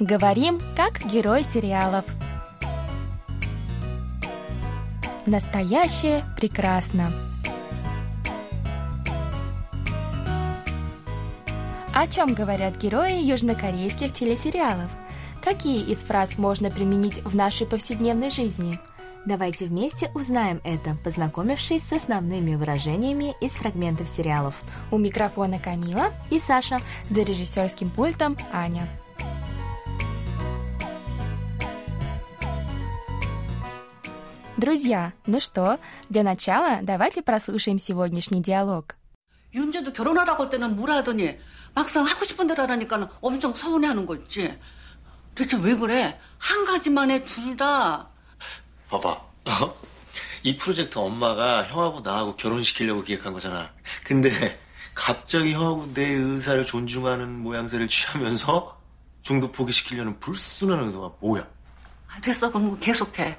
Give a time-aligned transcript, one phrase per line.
[0.00, 2.06] Говорим, как герой сериалов.
[5.26, 7.10] Настоящее прекрасно.
[11.94, 14.88] О чем говорят герои южнокорейских телесериалов?
[15.44, 18.80] Какие из фраз можно применить в нашей повседневной жизни?
[19.26, 24.54] Давайте вместе узнаем это, познакомившись с основными выражениями из фрагментов сериалов.
[24.90, 26.80] У микрофона Камила и Саша.
[27.10, 28.88] За режиссерским пультом Аня.
[34.59, 38.95] Друзья, ну что, для начала давайте прослушаем сегодняшний диалог.
[39.53, 41.37] 윤재도 결혼하라고 할 때는 뭐라 하더니
[41.73, 44.57] 막상 하고 싶은 대로 하라니까 엄청 서운해하는 거 있지.
[45.33, 46.19] 대체 왜 그래?
[46.37, 48.07] 한 가지만 해, 둘 다.
[48.89, 49.09] 봐봐.
[49.09, 49.75] 어?
[50.43, 53.71] 이 프로젝트 엄마가 형하고 나하고 결혼시키려고 기획한 거잖아.
[54.03, 54.31] 근데
[54.93, 58.79] 갑자기 형하고 내 의사를 존중하는 모양새를 취하면서
[59.21, 61.45] 중도 포기시키려는 불순한 의도가 뭐야?
[62.07, 63.37] 아, 됐어, 그럼 계속해.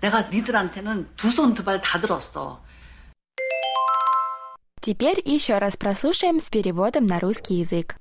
[0.00, 2.60] 내가 니들한테는 두 손 두 발 다 들었어.
[4.80, 7.96] Теперь еще раз прослушаем с переводом на русский язык.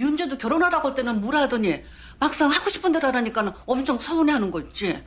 [0.00, 1.84] 윤재도 결혼하라고 할 때는 뭐라 하더니
[2.20, 5.04] 막상 하고 싶은 대로 하라니까 엄청 서운해하는 거 있지.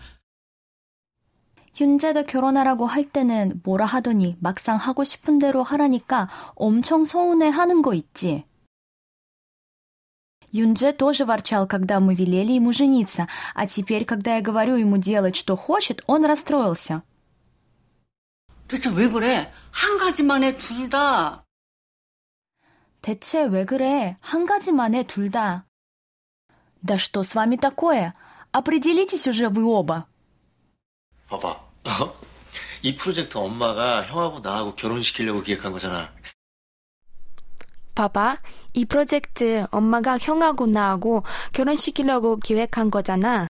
[1.80, 7.94] 윤재도 결혼하라고 할 때는 뭐라 하더니 막상 하고 싶은 대로 하라니까 엄청 서운해 하는 거
[7.94, 8.44] 있지.
[10.56, 15.36] Юнже тоже ворчал, когда мы велели ему жениться, а теперь, когда я говорю ему делать,
[15.36, 17.04] что хочет, он расстроился.
[18.68, 19.52] 대체 왜 그래?
[19.72, 21.44] 한 가지만 해, 둘 다.
[23.02, 24.18] 대체 왜 그래?
[24.22, 25.66] 한 가지만 해, 둘 다.
[26.82, 28.14] Да что с вами такое?
[28.52, 30.06] Определитесь уже вы оба.
[31.30, 31.50] 봐봐.
[31.86, 32.16] 어?
[32.84, 36.12] 이 프로젝트 엄마가 형하고 나하고 결혼시키려고 기획한 거잖아.
[37.96, 38.40] 봐봐,
[38.74, 41.24] 이 프로젝트 엄마가 형하고 나하고
[41.54, 43.48] 결혼시키려고 기획한 거잖아.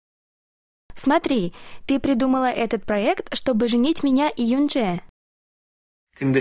[0.97, 1.53] Смотри,
[1.87, 5.01] ты придумала этот проект, чтобы женить меня и Юнже.
[6.17, 6.41] 근데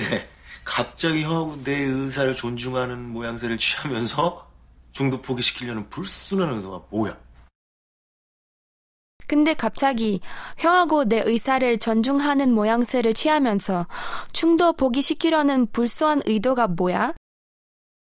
[0.63, 4.47] 갑자기 형하고 내 의사를 존중하는 모양새를 취하면서
[4.91, 7.17] 중도 포기시키려는 불순한 의도가 뭐야?
[9.25, 10.19] 근데 갑자기
[10.57, 13.87] 형하고 내 의사를 존중하는 모양새를 취하면서
[14.31, 17.13] 중도 포기시키려는 불순한 의도가 뭐야?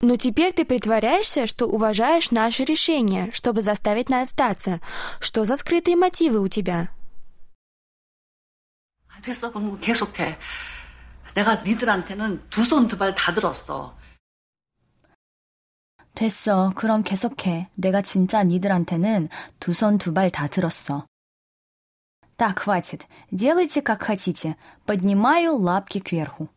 [0.03, 4.81] Но теперь ты притворяешься, что уважаешь наше решение, чтобы заставить нас сдаться.
[5.20, 6.88] Что за скрытые мотивы у тебя?
[9.22, 10.38] 됐어, 그럼 계속해.
[11.34, 13.94] 내가 니들한테는 두 손 두 발 다 들었어.
[16.14, 16.72] 됐어.
[16.75, 17.69] 그럼 계속해.
[17.76, 19.28] 내가 진짜 니들한테는
[19.60, 21.04] 두 손 두 발 다 들었어.
[22.36, 23.06] Так, хватит.
[23.31, 24.56] Делайте, как хотите.
[24.86, 26.48] Поднимаю лапки кверху.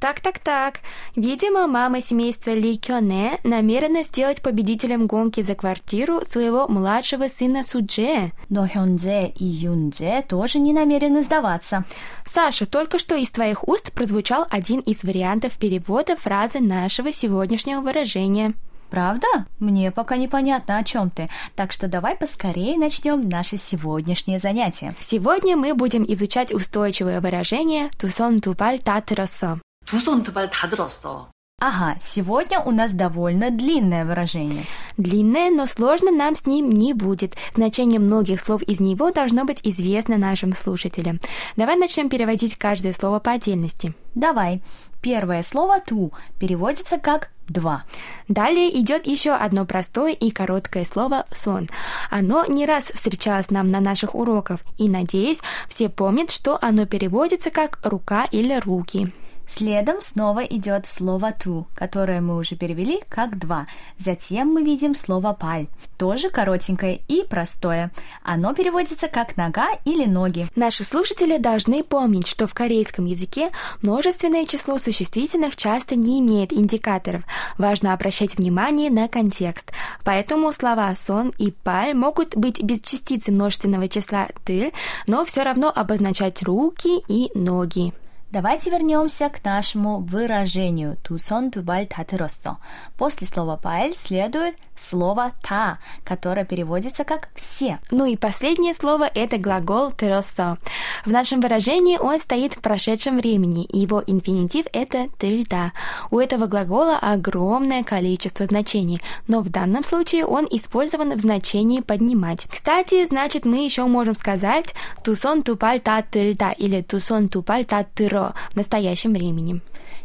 [0.00, 0.80] Так-так-так.
[1.14, 8.32] Видимо, мама семейства Ли Кёне намерена сделать победителем гонки за квартиру своего младшего сына Судже.
[8.50, 11.84] Но Хёнже и Юнже тоже не намерены сдаваться.
[12.26, 18.52] Саша, только что из твоих уст прозвучал один из вариантов перевода фразы нашего сегодняшнего выражения.
[18.90, 19.26] Правда?
[19.58, 21.28] Мне пока непонятно, о чем ты.
[21.54, 24.94] Так что давай поскорее начнем наше сегодняшнее занятие.
[25.00, 29.60] Сегодня мы будем изучать устойчивое выражение «тусон тупаль татеросо».
[29.85, 31.29] 두손두발다 들었어.
[31.63, 34.65] Ага, сегодня у нас довольно длинное выражение.
[34.97, 37.35] Длинное, но сложно нам с ним не будет.
[37.53, 41.19] Значение многих слов из него должно быть известно нашим слушателям.
[41.57, 43.93] Давай начнем переводить каждое слово по отдельности.
[44.15, 44.63] Давай.
[45.03, 47.83] Первое слово «ту» переводится как «два».
[48.27, 51.69] Далее идет еще одно простое и короткое слово «сон».
[52.09, 57.51] Оно не раз встречалось нам на наших уроках, и, надеюсь, все помнят, что оно переводится
[57.51, 59.13] как «рука» или «руки».
[59.48, 63.66] Следом снова идет слово «ту», которое мы уже перевели как «два».
[63.98, 65.68] Затем мы видим слово «паль»,
[65.98, 67.92] тоже коротенькое и простое.
[68.22, 70.46] Оно переводится как «нога» или «ноги».
[70.56, 73.50] Наши слушатели должны помнить, что в корейском языке
[73.82, 77.22] множественное число существительных часто не имеет индикаторов.
[77.56, 79.72] Важно обращать внимание на контекст.
[80.04, 84.72] Поэтому слова «сон» и «паль» могут быть без частицы множественного числа «ты»,
[85.06, 87.94] но все равно обозначать руки и ноги.
[88.32, 92.56] Давайте вернемся к нашему выражению «тусон тубаль татыросо».
[92.98, 97.78] После слова «паэль» следует слово «та», которое переводится как «все».
[97.92, 100.58] Ну и последнее слово– это глагол «тыросо».
[101.04, 105.72] В нашем выражении он стоит в прошедшем времени, и его инфинитив– это «тыльта».
[106.10, 112.46] У этого глагола огромное количество значений, но в данном случае он использован в значении «поднимать».
[112.50, 114.74] Кстати, значит, мы еще можем сказать
[115.04, 119.60] «тусон тупаль та тыльта» или «тусон тупаль та тыро» в настоящем времени.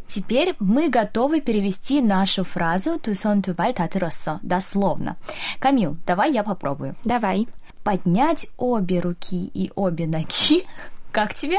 [0.08, 5.16] Теперь мы готовы перевести нашу фразу «тусон тубаль татыросо» дословно.
[5.60, 6.96] Камил, давай я попробую.
[7.06, 7.48] Давай.
[7.84, 10.66] Поднять обе руки и обе ноги
[11.12, 11.58] как тебе?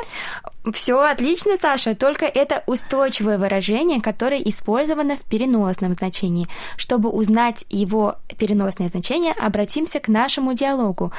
[0.71, 6.47] Все отлично, Саша, только это устойчивое выражение, которое использовано в переносном значении.
[6.77, 11.13] Чтобы узнать его переносное значение, обратимся к нашему диалогу.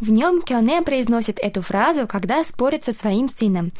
[0.00, 3.70] В нем Кёне произносит эту фразу, когда спорит со своим сыном.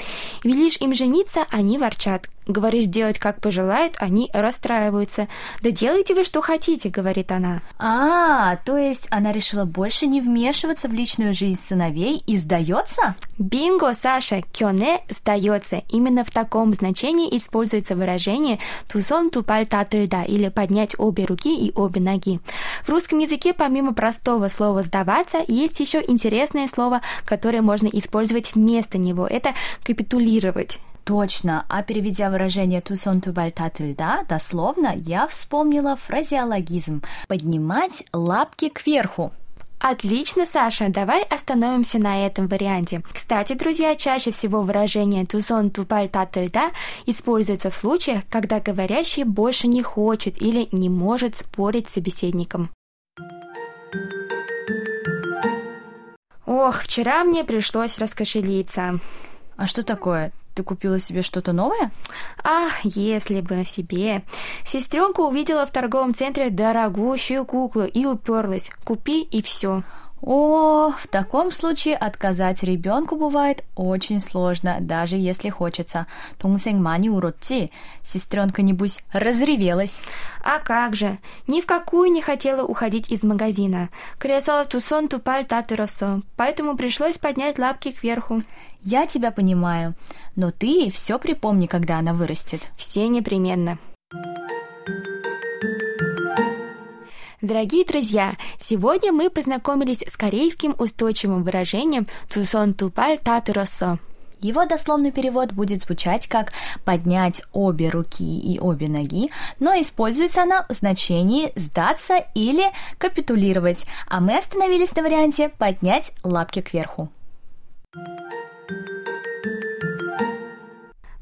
[0.45, 2.29] Велишь им жениться, они ворчат.
[2.49, 5.29] Говоришь делать, как пожелают, они расстраиваются.
[5.61, 7.61] Да делайте вы, что хотите, говорит она.
[7.79, 13.15] А, то есть она решила больше не вмешиваться в личную жизнь сыновей и сдается?
[13.37, 15.83] Бинго, Саша, кёне сдается.
[15.89, 18.59] Именно в таком значении используется выражение
[18.91, 22.41] тусон тупаль татыльда или поднять обе руки и обе ноги.
[22.85, 28.99] В русском языке помимо простого слова сдаваться есть еще интересное слово, которое можно использовать вместо
[28.99, 29.27] него.
[29.27, 30.79] Это капитулировать.
[31.09, 39.33] Точно, а переведя выражение «тусон тубаль татыльда» дословно, я вспомнила фразеологизм «поднимать лапки кверху».
[39.81, 43.03] Отлично, Саша, давай остановимся на этом варианте.
[43.13, 46.71] Кстати, друзья, чаще всего выражение «тузон тупаль татыльда»
[47.07, 52.71] используется в случаях, когда говорящий больше не хочет или не может спорить с собеседником.
[56.45, 58.99] Ох, вчера мне пришлось раскошелиться.
[59.57, 60.33] А что такое?
[60.59, 61.93] Ты купила себе что-то новое?
[62.43, 64.25] Ах, если бы себе.
[64.65, 68.73] Сестренка увидела в торговом центре дорогущую куклу и уперлась.
[68.83, 69.85] Купи и все.
[70.21, 76.07] О, в таком случае отказать ребенку бывает очень сложно, даже если хочется.
[76.39, 77.71] Тунсень мани уродти.
[78.03, 80.03] Сестренка, небось, разревелась.
[80.43, 81.19] А как же?
[81.47, 83.91] Ни в какую не хотела уходить из магазина.
[84.19, 86.23] Кресло тусон тупаль татыросо.
[86.37, 88.43] Поэтому пришлось поднять лапки кверху.
[88.83, 89.95] Я тебя понимаю,
[90.37, 92.69] но ты все припомни, когда она вырастет.
[92.77, 93.79] Все непременно.
[94.11, 94.58] Thank you
[97.49, 103.99] Дорогие друзья, сегодня мы познакомились с корейским устойчивым выражением «тусон тупаль татыросо».
[104.43, 106.53] Его дословный перевод будет звучать как
[106.85, 109.31] «поднять обе руки и обе ноги»,
[109.61, 116.61] но используется она в значении «сдаться» или «капитулировать», а мы остановились на варианте «поднять лапки
[116.61, 117.09] кверху».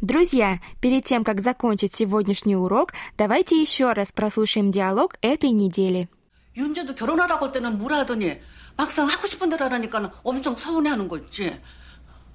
[0.00, 6.08] Друзья, перед тем, как закончить сегодняшний урок, давайте еще раз прослушаем диалог этой недели.
[6.56, 8.41] 윤재도 결혼하라고 할 때는 뭐라 하더니
[8.76, 11.61] 막상 하고 싶은 대로 하라니까 엄청 서운해하는 거 있지.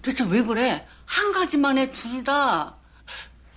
[0.02, 0.88] 대체 왜 그래?
[1.06, 2.76] 한 가지만 해 둘 다.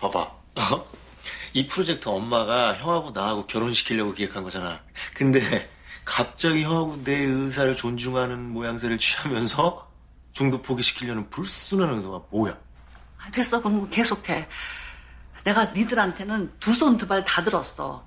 [0.00, 0.20] 봐봐.
[0.20, 0.87] 어?
[1.55, 4.81] 이 프로젝트 엄마가 형하고 나하고 결혼시키려고 기획한 거잖아.
[5.14, 5.70] 근데
[6.05, 9.90] 갑자기 형하고 내 의사를 존중하는 모양새를 취하면서
[10.32, 12.58] 중도 포기시키려는 불순한 의도가 뭐야?
[13.32, 14.46] 됐어, 그럼 계속해.
[15.44, 18.06] 내가 니들한테는 두 손 두 발 다 들었어.